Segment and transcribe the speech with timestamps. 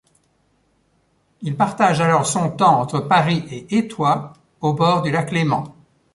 [1.43, 4.11] Il partage alors son temps entre Paris et Étoy,
[4.59, 5.75] au bord du lac Léman.